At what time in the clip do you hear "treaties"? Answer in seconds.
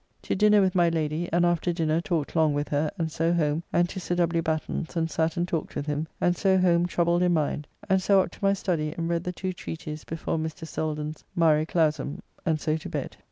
9.53-10.03